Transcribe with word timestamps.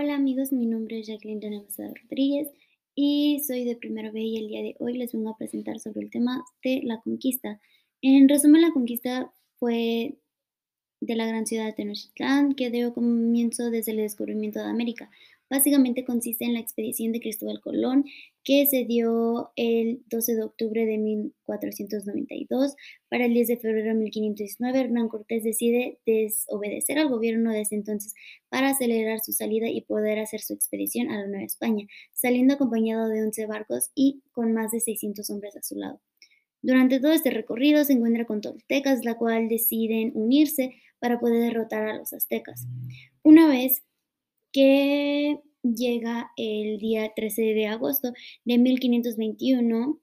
Hola 0.00 0.14
amigos, 0.14 0.52
mi 0.52 0.64
nombre 0.64 1.00
es 1.00 1.08
Jacqueline 1.08 1.40
Danamazada 1.40 1.92
Rodríguez 2.02 2.52
y 2.94 3.42
soy 3.44 3.64
de 3.64 3.74
Primero 3.74 4.12
B 4.12 4.20
y 4.20 4.36
el 4.36 4.46
día 4.46 4.62
de 4.62 4.76
hoy 4.78 4.96
les 4.96 5.12
vengo 5.12 5.30
a 5.30 5.36
presentar 5.36 5.80
sobre 5.80 6.02
el 6.02 6.10
tema 6.10 6.44
de 6.62 6.82
la 6.84 7.00
conquista. 7.00 7.60
En 8.00 8.28
resumen, 8.28 8.62
la 8.62 8.70
conquista 8.70 9.32
fue 9.58 10.16
de 11.00 11.16
la 11.16 11.26
gran 11.26 11.48
ciudad 11.48 11.66
de 11.66 11.72
Tenochtitlán 11.72 12.54
que 12.54 12.70
dio 12.70 12.94
comienzo 12.94 13.70
desde 13.70 13.90
el 13.90 13.96
descubrimiento 13.96 14.60
de 14.60 14.66
América. 14.66 15.10
Básicamente 15.50 16.04
consiste 16.04 16.44
en 16.44 16.52
la 16.52 16.60
expedición 16.60 17.12
de 17.12 17.20
Cristóbal 17.20 17.60
Colón 17.60 18.04
que 18.44 18.66
se 18.66 18.84
dio 18.84 19.50
el 19.56 20.02
12 20.10 20.34
de 20.34 20.42
octubre 20.42 20.84
de 20.84 20.98
1492. 20.98 22.76
Para 23.08 23.24
el 23.24 23.32
10 23.32 23.48
de 23.48 23.56
febrero 23.56 23.88
de 23.88 23.94
1519, 23.94 24.78
Hernán 24.78 25.08
Cortés 25.08 25.44
decide 25.44 25.98
desobedecer 26.04 26.98
al 26.98 27.08
gobierno 27.08 27.50
de 27.50 27.62
ese 27.62 27.76
entonces 27.76 28.14
para 28.50 28.70
acelerar 28.70 29.20
su 29.20 29.32
salida 29.32 29.68
y 29.68 29.80
poder 29.80 30.18
hacer 30.18 30.40
su 30.40 30.52
expedición 30.52 31.10
a 31.10 31.20
la 31.20 31.26
Nueva 31.26 31.44
España, 31.44 31.86
saliendo 32.12 32.54
acompañado 32.54 33.08
de 33.08 33.22
11 33.22 33.46
barcos 33.46 33.90
y 33.94 34.22
con 34.32 34.52
más 34.52 34.70
de 34.72 34.80
600 34.80 35.30
hombres 35.30 35.56
a 35.56 35.62
su 35.62 35.76
lado. 35.76 36.00
Durante 36.60 37.00
todo 37.00 37.12
este 37.12 37.30
recorrido 37.30 37.84
se 37.84 37.92
encuentra 37.94 38.26
con 38.26 38.40
toltecas, 38.40 39.04
la 39.04 39.14
cual 39.14 39.48
deciden 39.48 40.10
unirse 40.14 40.74
para 40.98 41.20
poder 41.20 41.40
derrotar 41.40 41.88
a 41.88 41.96
los 41.96 42.12
aztecas. 42.12 42.66
Una 43.22 43.46
vez 43.46 43.82
que 44.52 45.40
llega 45.62 46.30
el 46.36 46.78
día 46.78 47.12
13 47.14 47.42
de 47.42 47.66
agosto 47.66 48.12
de 48.44 48.58
1521, 48.58 50.00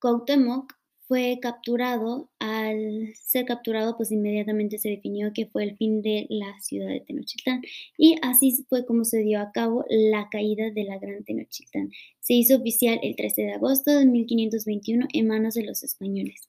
Cuauhtémoc 0.00 0.72
fue 1.12 1.38
capturado. 1.42 2.30
Al 2.38 3.12
ser 3.14 3.44
capturado, 3.44 3.96
pues 3.98 4.10
inmediatamente 4.10 4.78
se 4.78 4.88
definió 4.88 5.32
que 5.34 5.46
fue 5.46 5.64
el 5.64 5.76
fin 5.76 6.00
de 6.00 6.26
la 6.30 6.58
ciudad 6.60 6.88
de 6.88 7.00
Tenochtitlán. 7.00 7.60
Y 7.98 8.16
así 8.22 8.64
fue 8.68 8.86
como 8.86 9.04
se 9.04 9.18
dio 9.18 9.40
a 9.40 9.52
cabo 9.52 9.84
la 9.90 10.28
caída 10.30 10.70
de 10.70 10.84
la 10.84 10.98
Gran 10.98 11.22
Tenochtitlán. 11.22 11.90
Se 12.20 12.32
hizo 12.32 12.56
oficial 12.56 12.98
el 13.02 13.14
13 13.14 13.42
de 13.42 13.52
agosto 13.52 13.90
de 13.90 14.06
1521 14.06 15.06
en 15.12 15.26
manos 15.28 15.54
de 15.54 15.64
los 15.64 15.82
españoles. 15.82 16.48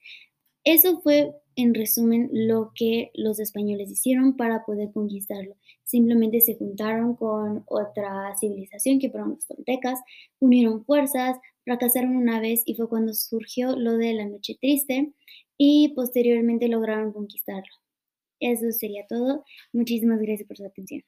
Eso 0.64 1.02
fue, 1.02 1.34
en 1.56 1.73
resumen, 1.73 2.30
lo 2.32 2.72
que 2.76 3.12
los 3.14 3.40
españoles 3.40 3.92
hicieron 3.92 4.36
para 4.36 4.66
poder 4.66 4.92
conquistarlo. 4.92 5.56
Simplemente 5.84 6.42
se 6.42 6.56
juntaron 6.56 7.16
con 7.16 7.64
otra 7.68 8.36
civilización 8.40 9.00
que 9.00 9.09
fueron 9.09 9.32
los 9.32 9.46
toltecas, 9.46 10.00
unieron 10.40 10.84
fuerzas, 10.86 11.38
fracasaron 11.64 12.16
una 12.16 12.40
vez 12.40 12.64
y 12.66 12.76
fue 12.76 12.90
cuando 12.90 13.14
surgió 13.14 13.76
lo 13.76 13.98
de 13.98 14.14
la 14.14 14.26
noche 14.26 14.58
triste 14.59 15.14
y 15.58 15.94
posteriormente 15.96 16.68
lograron 16.68 17.14
conquistarlo. 17.14 17.74
Eso 18.40 18.72
sería 18.72 19.06
todo. 19.08 19.46
Muchísimas 19.72 20.20
gracias 20.20 20.48
por 20.48 20.58
su 20.58 20.66
atención. 20.66 21.04